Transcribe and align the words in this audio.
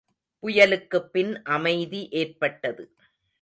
புயலுக்குப் 0.43 1.11
பின் 1.11 1.43
அமைதி 1.49 2.09
ஏற்பட்டது. 2.11 2.83